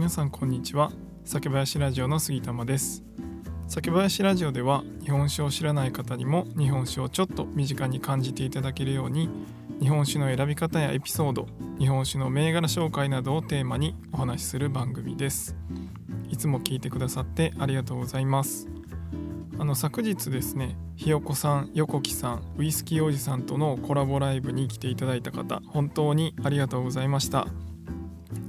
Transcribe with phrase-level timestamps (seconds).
[0.00, 0.92] 皆さんこんにちは。
[1.26, 3.04] 酒林ラジオの杉玉です。
[3.68, 9.28] 酒林ラジオでは日本酒を知らない方にも日本酒をちょっと身近に感じていただけるように
[9.78, 15.54] 日本酒の選び方やエピソード日本酒の銘柄紹介などをテーマにお話しする番組です。
[16.30, 18.68] いつも聞いてくださってありがとうございます。
[19.58, 27.46] あの昨日ですねひよこさん横木さんウイスキーおじさんとのコラボライブに来ていただいた方本当にありがとうございました。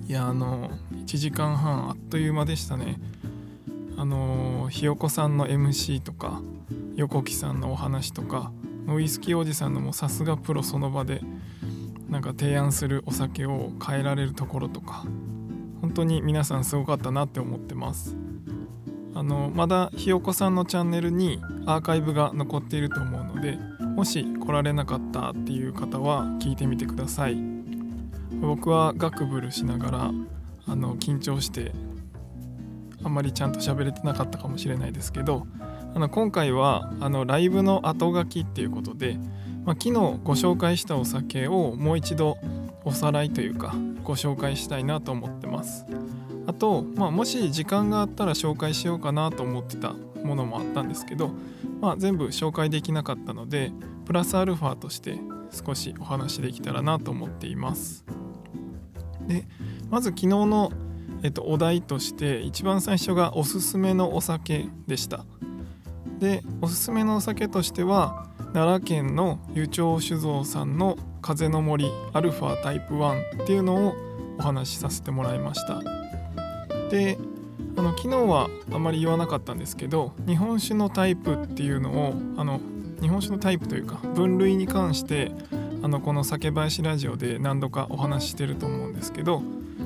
[0.08, 0.72] いやあの
[1.12, 2.96] 1時間半あっという間でしたね。
[3.98, 6.42] あのひよこさんの MC とか
[6.96, 8.54] 横木さんのお話とか
[8.88, 11.20] ウイスキーおじさんのもさすがプロその場で
[12.10, 15.04] なんか提案するお酒を変えられるところとか
[15.82, 18.16] 本当に皆さんすごかったなって思ってます。
[19.14, 23.60] あのまだひよこさんのチャンネルにアーカイブが残っていると思うので
[23.98, 27.36] もし来られなかったっていう方は聞いてみてください。
[28.40, 30.12] 僕はガクブルしながら
[30.72, 31.74] あの緊張して
[33.04, 35.46] あんまりちゃんと喋れてなかったかもしれないですけど
[35.94, 39.18] あの今回はあのライブの後書きっていうことで、
[39.66, 42.38] まあ、昨日ご紹介したお酒をもう一度
[42.86, 45.86] おさらいというかご紹介したいなと思ってます。
[46.48, 51.32] あと、まあ、もし時間があったら紹介しようかなと思ってたものもあったんですけど、
[51.82, 53.72] まあ、全部紹介できなかったので
[54.06, 55.20] プラスアルファとして
[55.52, 58.06] 少しお話できたらなと思っています。
[59.28, 59.46] で
[59.92, 60.72] まず昨日の、
[61.22, 65.26] えっと、お題として一番最初がおすすめのお酒でした。
[66.20, 73.96] でおすすめのお酒としては奈良県の湯町酒造さんの風の森アルファタイプ1っていうのを
[74.38, 75.82] お話しさせてもらいました。
[76.90, 77.18] で
[77.78, 82.62] あの昨日はあまり言わなかったんですけど日本酒のタイプっていうのをあの
[83.02, 85.32] 日本酒のタイプというか分類に関して
[85.84, 89.42] あのこの酒林ラジオで何度かお話ししてると思うんですけど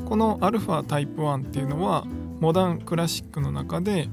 [0.05, 2.05] このアルファタイプ1っていうのは
[2.39, 4.07] モダンクラシックの中で、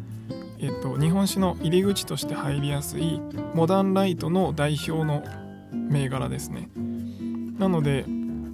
[0.59, 3.21] えっと、日本酒の入り口として入りやすい
[3.55, 5.23] モダンライトの代表の
[5.73, 6.71] 銘柄ですね。
[7.59, 8.05] なので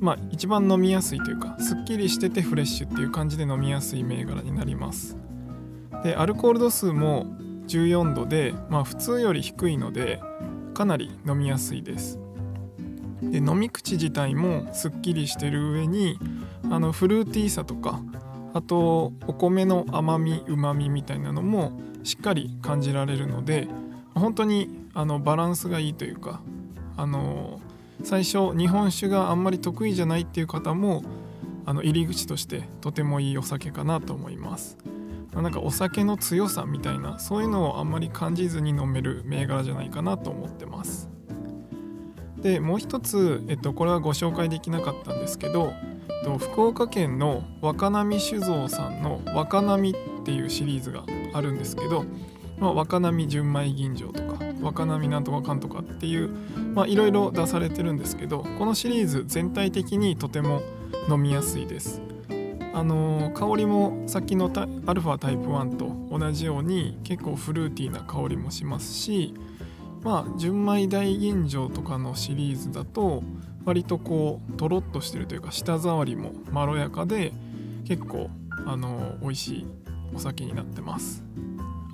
[0.01, 5.17] まあ一番飲みやすいというかすっきりしててフレッシュっていう感じで飲みやすい銘柄になります。
[6.03, 7.27] でアルコール度数も
[7.67, 10.21] 14度で、まあ、普通より低いので
[10.75, 12.19] かなり飲みやすいです。
[13.23, 16.19] で飲み口自体もすっきりしてる上に
[16.71, 18.01] あのフルーティーさとか
[18.55, 23.69] あとお米の甘みうまみみたいなのもしっかり感じられるので
[24.15, 26.41] 本当にあのバランスがいいというか
[26.97, 27.61] あの
[28.03, 31.05] 最初日本酒があんまり得意じゃないっていう方も
[31.67, 34.79] あの入り口としてとてもいいお酒かなと思います。
[35.35, 41.09] なんかお酒の強さみたいなそういうのをあんまり感じずに飲める銘柄じゃないかなと思ってます。
[42.43, 45.73] でもう一つ、えっと、これはご紹介できなかったんですけど
[46.09, 49.95] えっと福岡県の若波酒造さんの若波っ
[50.25, 52.05] ていうシリーズがあるんですけど、
[52.59, 56.31] まあ、若波純米吟醸とか若波なんとかかんとかっていう
[56.87, 60.63] いろいろ出されてるんですけどこのシリーズ全体的にとても
[61.09, 62.03] 飲みやすいです。
[62.75, 64.53] あの、香りもさっきの
[64.87, 69.35] アルファタイプ1と同じように結構フルーティーな香りもしますし
[70.03, 73.23] まあ純米大吟醸とかのシリーズだと
[73.65, 77.33] 割とこうとろっとしてるというか舌触りもまろやかで
[77.85, 78.31] 結構
[78.67, 79.67] あの美味しい
[80.15, 81.25] お酒になってます。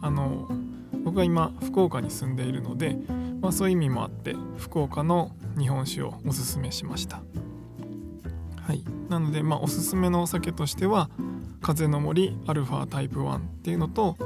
[0.03, 0.49] あの
[1.05, 2.97] 僕は今福岡に住んでいるので、
[3.41, 7.23] まあ、そういう意味もあって福岡の日本酒をおすすめしました。
[8.61, 8.83] はい。
[9.09, 11.11] なのでまあおすすめのお酒としては
[11.61, 14.17] 風の森アルファタイプ1っていうのと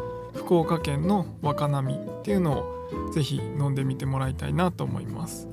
[0.48, 5.46] 福岡県の若波っていうのをぜひ飲んでみてもらいたいなと思います。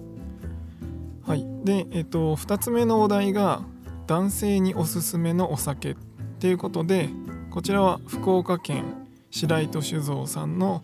[1.28, 1.46] はい。
[1.66, 3.62] でえっと2つ目のお題が
[4.08, 5.96] 男性におすすめのお酒っ
[6.40, 7.10] ていうことで
[7.52, 8.86] こちらは福岡県
[9.32, 10.82] 白糸酒造さんの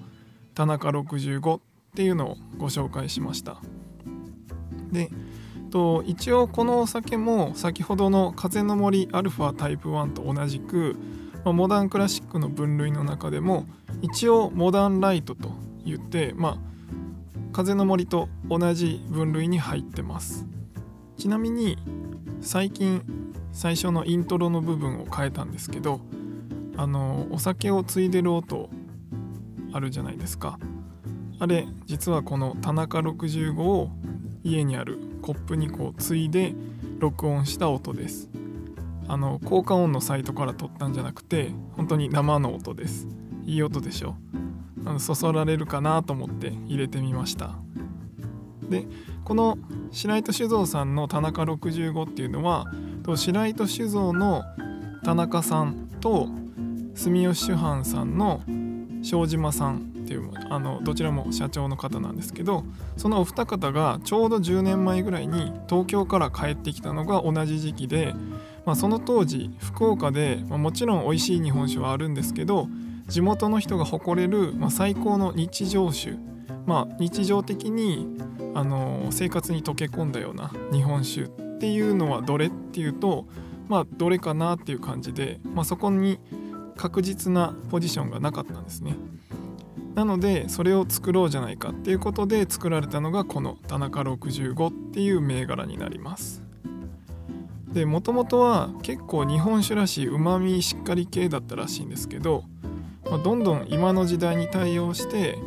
[0.56, 1.62] 田中65っ
[1.96, 3.62] ていうのをご紹介しました。
[4.92, 5.10] で
[5.70, 10.98] と一応このお酒も先ほどの風の森アルファタイプ1と同じく、
[11.46, 13.68] まあ、モダンクラシックの分類の中でも
[14.02, 15.52] 一応モダンライトと
[15.86, 16.58] 言ってまあ
[17.52, 20.46] 風の森と同じ分類に入ってます。
[21.18, 21.78] ちなみに
[22.42, 23.04] 最近
[23.52, 26.00] 最初のイントロの部分を変えたんですけど
[26.78, 28.70] あのお酒を継いでる音
[29.74, 30.58] あるじゃないですか。
[31.40, 33.90] あれ実はこの田中65を
[34.44, 36.54] 家にあるコップにこう継いで
[37.00, 38.30] 録音した音です。
[39.08, 43.08] あの効果音のサイトから撮ったんじゃなくて本当に生の音です。
[43.52, 44.16] いい音でしょ。
[44.86, 47.52] あのそそられるかなと思って入れてみました。
[48.70, 48.88] で
[49.26, 49.58] この
[49.92, 52.66] 白糸酒造さんの田中65っていうのは
[53.16, 54.44] 白糸酒造の
[55.04, 56.30] 田中さんと
[56.96, 58.42] 住吉酒販さんの
[59.04, 62.64] 庄島さんっていうあのどちらも社長の方なんですけど
[62.96, 68.14] そのお二方がちょうど10年前ぐらいに東京から帰ってきたのが同じ時期で、
[68.66, 72.70] まあ、その当時福岡で、まあ、もちろん美味しい日本酒はあるんですけど
[73.12, 76.14] 地元の人が誇れる、まあ、最高の日常酒、
[76.66, 78.08] まあ、日常的に
[78.56, 81.30] あの生活に溶け込んだような日本酒っ
[81.60, 83.28] ていうのはどれっていうと
[83.68, 86.20] まあどれかなっていう感じで、まあ、そこに
[86.78, 88.96] 確実なポジションがなかったんですね。
[89.94, 96.42] なのでそれを作ろうじゃないかっていうことで作られたのがこの田中65っていう銘柄になります
[97.74, 102.46] でもともとは結構日本酒らしいうまみしっかり系だったらしいんですけど、
[103.12, 105.38] まあ、どんどん今の時代に対応して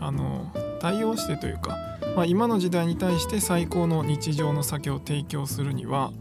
[0.00, 0.50] あの
[0.80, 1.76] 対応してというか、
[2.16, 6.12] まあ、今の時代に対して最高の日常の酒を提供するには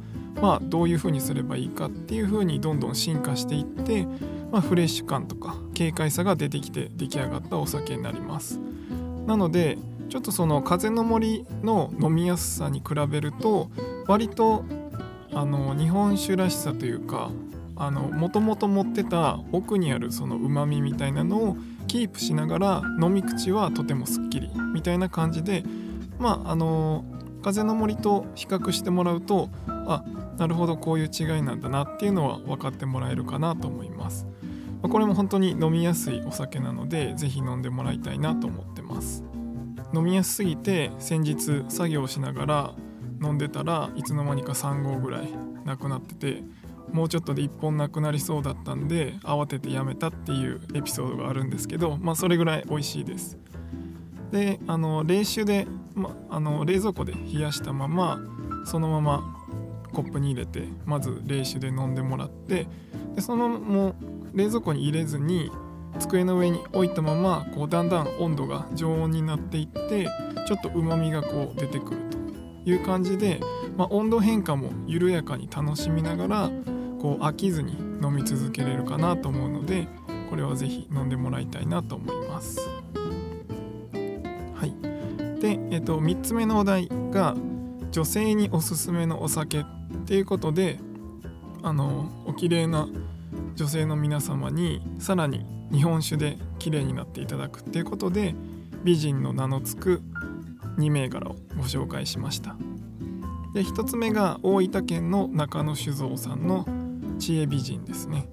[0.41, 4.05] まあどういうふうにすればいいかっていうふうにどんどん進化していって
[4.51, 8.59] まあ、フレッシュ感とか軽快さが出てきて出来上がったお酒になります。
[9.27, 9.77] なので
[10.09, 13.69] ちょっとその風の森の飲みやすさに比べると
[14.07, 14.65] 割と
[15.31, 17.29] あの日本酒らしさというか
[17.79, 25.63] もともと持ってた奥にあるそのうまみみたいなのをキープしながら飲み口はとてもすっきりみたいな感じで
[26.19, 27.05] まああの
[27.41, 30.03] 風の森と比較してもらうとあ
[30.37, 34.27] なるほどこういう違いなんだなっていうのは分かってもらえるかなと思います。
[34.87, 39.23] これも本当に飲みやすいお酒なので是非飲んでもらいたいなと思ってます
[39.93, 42.73] 飲みやすすぎて先日作業しながら
[43.21, 45.33] 飲んでたらいつの間にか3合ぐらい
[45.65, 46.43] なくなってて
[46.91, 53.37] もうちょっとで1本なくなりそうだったんで慌ててやめたっていうエピソードがあるんですけどまあそれぐらい美味しいです。
[54.31, 58.19] であの冷酒で、ま、あの冷蔵庫で冷やしたまま
[58.65, 59.39] そのまま
[59.91, 62.67] コップに入れてまず冷酒で飲んでもらって
[63.15, 65.51] でそのもう冷蔵庫に入れずに
[65.97, 70.07] 机の上に置いたままこうだんだん温度が常温になっていって
[70.47, 71.97] ちょっとうまみがこう出てくる
[72.63, 73.39] という感じで、
[73.75, 76.51] まあ、温度変化も緩やかに楽しみながら
[77.01, 79.87] こう飽きずに飲み続けれるかなと思うので
[80.29, 82.59] これは是非飲んでもらいたいなと思います。
[84.53, 84.73] はい、
[85.41, 87.35] で、えっと、3つ目のお題が
[87.91, 89.65] 女性におすすめのお酒っ
[90.05, 90.79] ていうことで
[91.63, 92.87] あのお綺麗な
[93.55, 98.35] 女性の皆様にさらに日本酒で綺麗になっていただくっていうことで
[98.83, 100.01] 美人の名の付く
[100.77, 102.55] 2銘柄をご紹介しました
[103.53, 106.65] で1つ目が大分県の中野酒造さんの
[107.19, 108.27] 知恵美人ですね。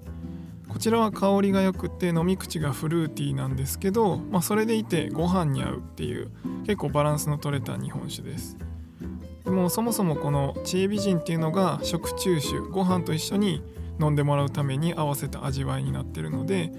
[0.67, 6.29] こちらは香りが良くて飲み口がフルーティーなんですけど、まあ、それでいてご飯に合うっていう
[6.65, 8.57] 結構バランスの取れた日本酒です。
[9.43, 13.63] でもそもそもこの知恵美人っていうのが食中酒ご飯と一緒に
[13.99, 16.71] 飲んでもらうために合わせた味わいになってるので、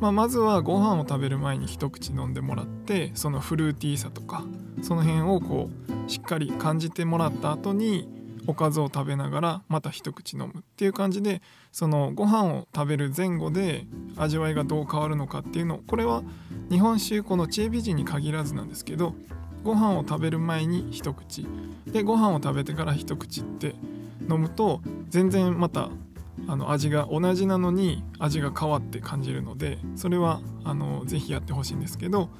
[0.00, 4.44] まあ、まずはご飯を食べる前に一口飲んでもらってそのフルーティーさとか
[4.82, 5.70] その辺をこ
[6.06, 8.17] うしっかり感じてもらった後に
[8.48, 13.86] おかずを食べながらまた一口飲むっていう感じでそのご飯を食べる前後で
[14.16, 16.22] 味わいがどう変わるのかっていうのこれは
[16.70, 19.14] 日本酒この知恵美人に限らずなんですけど
[19.64, 21.46] ご飯を食べる前に一口。
[21.86, 23.74] でご飯を食べてから一口って
[24.30, 25.90] 飲むと全然また
[26.46, 32.30] あの味が同じなのに味が変わって感じるのでそれはあのぜひやってほしいんですけど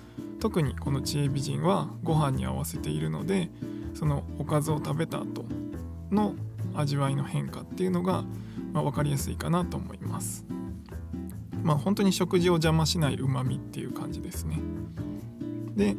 [0.40, 3.50] 特にこの知恵美人はご飯に合わせているので
[3.94, 5.44] そのおかずを食べた後
[6.10, 6.34] の
[6.74, 8.24] 味わいの変化っていうのが、
[8.72, 10.44] まあ、分かりやすいかなと思います。
[11.62, 14.60] まあ本当に食事を邪魔しないうまみっていう感じですね。
[15.76, 15.96] で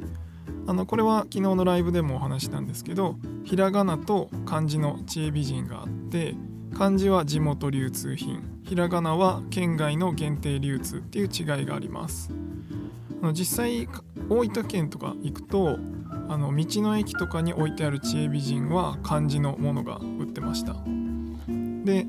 [0.68, 6.36] あのこれは昨日のライブでもお話したんですけどひらがなと漢字の知恵美人があって
[6.78, 12.32] 漢字は地元流通品ひらがなは県外の限定流通っていう違いがあります。
[13.22, 13.88] あの実際
[14.30, 15.80] 大分県とか行くと
[16.30, 20.76] あの道の駅とかに置いてある知恵美人は漢字のものが売ってました。
[21.84, 22.06] で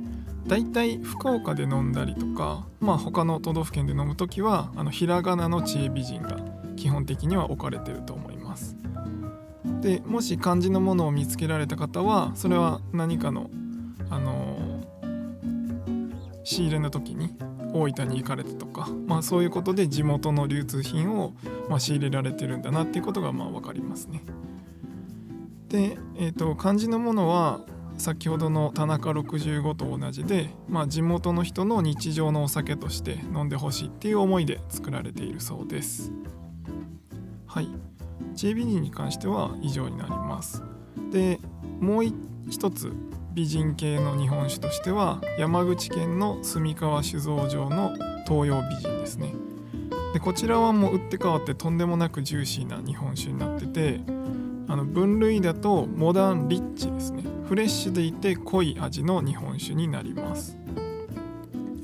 [0.47, 6.39] 大体福岡で飲んだりとか、まあ、他の都道府県で飲む時はあのひらがなの知恵美人が
[6.77, 8.77] 基本的には置かれてると思います。
[9.81, 13.51] でもし漢字のものを見つけられた方はそれは何かの
[14.11, 14.59] あの
[16.45, 17.37] 仕入れの時に
[17.73, 21.35] 大分に行かれたとか、まあ、そういうことで地元の流通品を、
[21.69, 24.23] ま、仕入れられてるんだなっていうことがまあ分かりますね。
[25.69, 27.61] で、えーと、漢字のものは
[27.97, 36.13] 先ほどの田中65と同じで、まあ、地元の人の日常のお酒として飲んでほしいっていう思いで作られているそうです。
[37.47, 37.69] はい。
[38.35, 40.63] 知恵美人に関しては以上になります。
[41.13, 41.41] で、
[41.81, 42.15] もう一
[42.51, 42.93] 一つ
[43.33, 47.93] 美人系の日本酒としては山口県の住川酒造場の
[48.27, 49.35] 東洋美人ですね。
[50.13, 54.01] でこちらはもう打って変わってとんでもなくジューシーな日本酒になってて
[54.67, 57.23] あの分類だとモダンリッチですね。
[57.47, 60.57] フレッシュでいて濃い味の日本酒になります。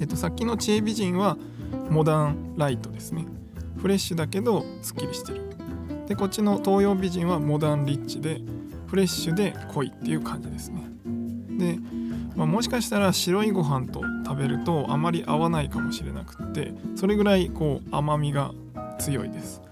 [0.01, 1.39] えっとさっきの知恵美人は
[1.91, 3.25] モダンライトですね。
[3.77, 5.43] フレッシュだけどすっきりしてる。
[6.09, 8.41] でこっちの東洋美人はモダンリッチで
[8.87, 10.83] フレッシュで濃いっていう感じですね。
[11.59, 11.79] で、
[12.35, 18.53] まあ、もしかしたら白いご飯と食べるとあまり合わないかもしれなくってそれぐらいこう甘みが
[18.99, 19.63] 強いです。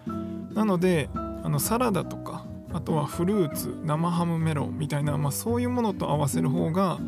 [0.54, 6.98] なのであのサラダとかあとはフルーツ生ハムメロンみたいな、まあ、そういうものと合わせる方が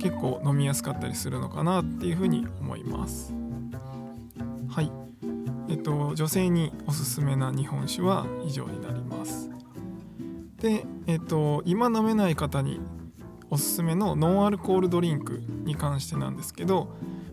[0.00, 3.32] 結構飲みやすかったりするのかなっていうふうに思います。
[4.68, 4.90] はい。
[5.68, 9.51] えっと女性におすすめな日本酒は以上になります。
[10.62, 12.80] でえっと今飲めない方に
[13.50, 16.88] おすすめのノンアルコールドリンクに関してなんですけど、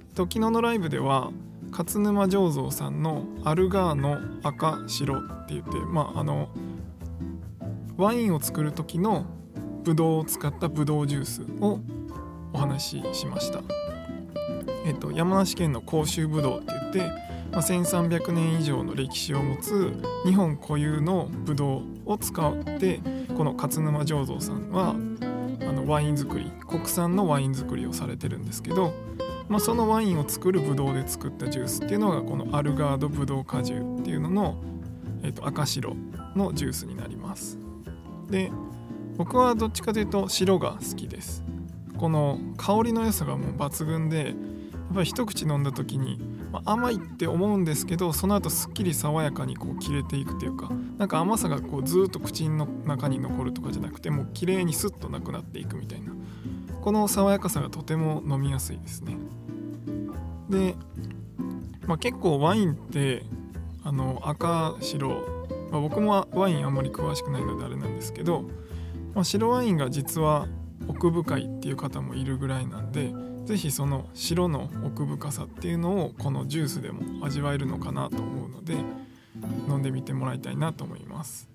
[0.09, 1.31] えっと、昨日のライブでは
[1.71, 6.49] 勝沼醸造さんのアルガーノ赤白って言ってまああの
[7.97, 9.25] ワインを作る時の
[9.83, 11.79] ブドウを使ったブドウジュースを
[12.51, 13.61] お話ししました。
[14.85, 16.99] えっと、山梨県の甲州ぶどうって言って、
[17.51, 19.93] まあ、1300年以上の歴史を持つ
[20.25, 23.01] 日本固有のブドウを使って
[23.39, 28.93] この勝沼醸造さんはあのワイン作り国産のワイン作りをされてるんですけど、
[29.47, 34.61] まあ、そのワインを作るブドウで作ったジュースっていうのがこのアルガードブドウ果汁っていうのの、
[35.23, 35.95] えっと、赤白
[36.35, 37.57] のジュースになります。
[38.29, 38.51] で
[39.15, 41.45] 僕はどっちかというと白が好きです
[41.97, 44.35] この香りの良さがもう抜群で
[44.91, 46.19] っぱり一口飲んだ時に、
[46.51, 56.13] まあ、甘いって思うんですけどその後すっきり爽やかにこう切れていくというかなんか甘さがこうずっと口の中に残るとかじゃなくてもう綺麗にスッとなくなっていくみたいな。
[56.81, 59.17] この爽やかさがとても飲みやすいですね。
[60.49, 60.75] で、
[61.87, 63.23] まあ、結構ワインって
[63.83, 65.39] あの赤白
[65.71, 68.43] まあ、僕もワインあんまり詳しくないのであれなんですけど、
[69.13, 70.47] まあ、白ワインが実は
[70.87, 73.13] 奥深いっていう方もいるぐらいなんで
[73.49, 78.75] 是非その白の奥深さっていうのをこのジュースでも味わえるのかなと思うので
[79.67, 81.49] 飲んでみてもらいたいなと思います。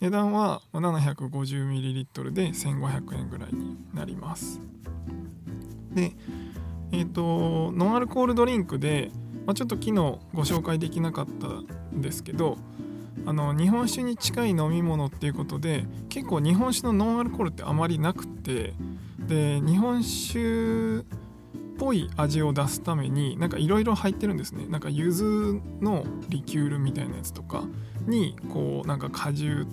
[0.00, 4.60] 値段は 750ml で1500円ぐらいになります。
[5.94, 6.12] で
[6.90, 9.12] えっ、ー、とノンアルコールドリンクで、
[9.46, 11.46] まあ、ちょっと昨日ご紹介できなかった
[11.96, 12.58] んですけど
[13.26, 18.74] あの日本酒に近い飲み物っていうことで結構日本酒のノンアルコールってあまりなくて
[19.26, 21.04] で日本酒っ
[21.78, 24.66] ぽい味を出すためになんかいろいろ入ってるんですね。
[24.66, 27.64] なんか柚子のリキュールみたいなやつとか
[28.06, 29.66] にこうなんか果汁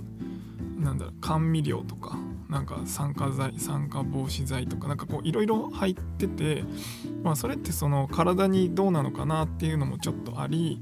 [0.79, 2.17] なんだろ甘味料とか
[2.49, 6.63] なんか酸化剤酸化防止剤とかなんかこういろいろ入ってて
[7.23, 10.81] まあそれってその体にどうなのかなっていうのもちょっとあり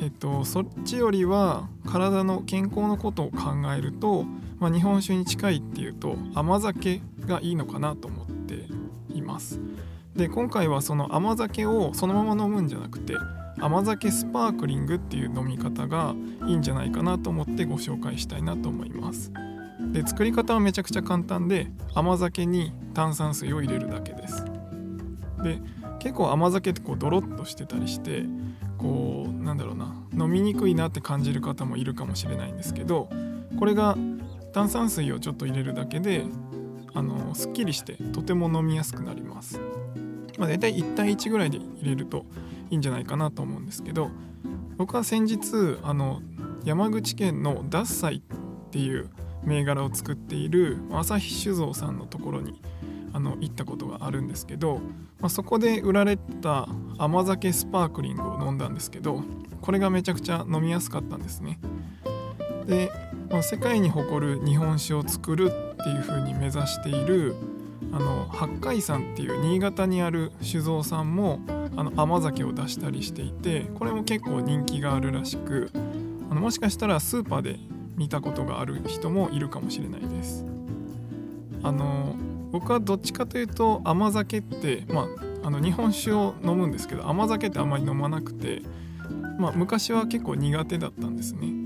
[0.00, 4.24] えっと、そっちよりは体の健康のことを考えると、
[4.58, 8.66] まあ、日本酒に近いっていうと甘酒がいいのかなと思って
[9.12, 9.60] います。
[10.14, 13.14] で今回はその甘酒をそのまま飲むんじゃなくて
[13.58, 16.14] 甘酒スパークリングっていう飲み方が
[16.46, 19.32] いいんじゃないかなと思ってご紹介したいなと思います。
[19.92, 24.44] で作り方はめちゃくちゃ簡単で甘酒に炭酸水を入れるだけです。
[25.42, 25.60] で
[25.98, 28.24] 結構甘酒ってこうドロッとしてたりして
[28.78, 33.08] こうなんだろうな飲みにくいなって感じる方もいるかもしれないんですけど
[33.58, 33.96] これが
[34.52, 36.24] 炭酸水をちょっと入れるだけで
[36.96, 39.60] あのすっきりしてとても飲みやすくなります、
[40.38, 42.24] まあ、大体1対1ぐらいで入れると
[42.70, 44.10] いいんじゃないかなと思うんですけど
[44.78, 46.22] 僕は先日あの
[46.64, 49.10] 山口県のダッサイっていう
[49.44, 52.60] 銘柄を作っている朝日酒造さんのところに
[53.12, 54.76] あの行ったことがあるんですけど、
[55.20, 56.66] まあ、そこで売られた
[56.98, 59.22] 甘酒スパークリングを飲んだんですけど
[59.60, 61.58] これがめちゃくちゃ飲みやすかったんですね。
[62.66, 62.90] で、
[63.30, 65.52] まあ、世界に誇る日本酒を作る
[65.86, 67.36] っていう風に目指している
[67.92, 71.38] あの八海山っていう新潟にある酒造さんも
[71.76, 75.70] あの甘酒を出したりしていてこれも結構人気があるらしく
[76.28, 77.60] あのもしかしたらスーパーで
[77.94, 80.44] 見たことがある人もいるかもしれないです。
[81.62, 82.16] あの
[82.50, 88.62] 僕はどっちかというと甘酒って、まあ、あの日本酒を飲むんですけど甘酒ってあまり飲まなくて、
[89.38, 91.65] まあ、昔は結構苦手だったんですね。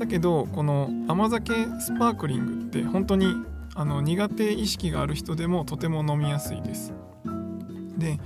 [0.00, 3.34] だけどこの甘酒スパークリングって本当に
[3.74, 6.94] あの苦手意識がある人でもとても飲みやすいです。
[7.98, 8.18] で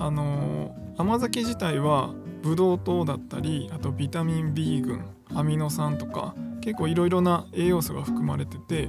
[0.00, 5.04] あの甘酒自体はブドウ糖だったりあとビタミン B 群
[5.36, 8.88] アミノ酸とか結構いろいろな栄養素が含まれてて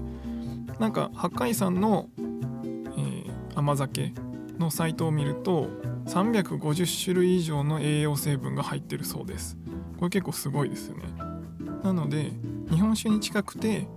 [0.80, 2.10] なんか八海山の、
[2.98, 4.14] え甘酒
[4.58, 5.70] のサイトを見ると
[6.08, 9.58] 350種類以上の栄養成分が入ってるそうです。
[10.00, 11.25] これ結構すごいですよね。
[11.86, 12.32] なので
[12.72, 13.88] 日本酒に近くて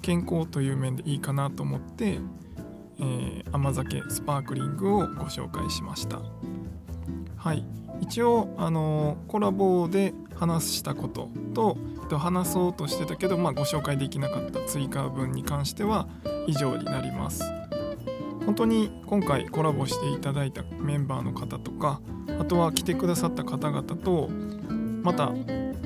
[0.00, 2.18] 健康という面でいいかなと思って、
[2.98, 6.20] えー、甘酒スパークリングをご紹介しました。
[7.36, 7.66] はい。
[8.00, 11.76] 一応あのコラボで話したことと
[12.18, 16.08] 話そうとしてたけど、まあ、ご紹介できなかった追加分に関しては
[16.46, 17.44] 以上になります。
[18.46, 22.00] 本当に今回コラボしていただいたメンバーの方とか
[22.40, 24.28] あとは来てくださった方々と
[25.02, 25.32] また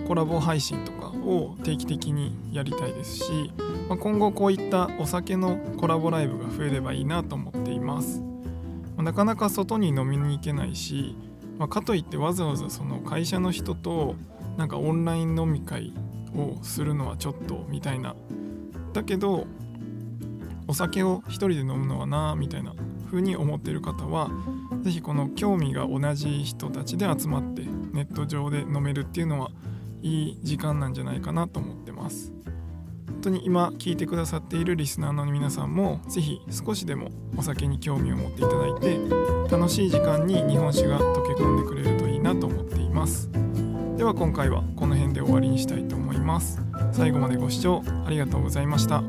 [0.09, 3.53] コラボ配信とかを定期的にやりたいですし、
[3.91, 8.21] まあ、今後こういったお酒のコラボライブが増えればいいなと思っています、
[8.97, 11.15] まあ、なかなか外に飲みに行けないし、
[11.59, 14.17] まあ、かといってわざわざその会社の人と
[14.57, 15.93] なんかオンライン飲み会
[16.35, 18.17] をするのはちょっとみたいな。
[18.95, 19.47] だけど
[20.67, 22.75] お酒を一人で飲むのはなみたいな
[23.07, 24.31] 風に思っている方は
[24.83, 27.63] 是非この興味が同じ人たちで集まって
[27.93, 29.51] ネット上で飲めるっていうのは
[30.03, 32.33] いい時間なんじゃないかなと思ってます。
[33.07, 38.99] 本当に今聞いてくださっているリスナーの皆さんも是非少しでもお酒に興味を持っていただいて
[39.51, 43.29] 楽しい時間に日本酒が溶け込んでくれるといいなと思っています。
[43.97, 46.61] では今回はこの辺で終わりにしたいと思います。
[46.93, 49.03] 最後までご視聴ありがとうございました。